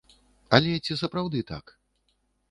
[0.57, 1.65] Але ці сапраўды так?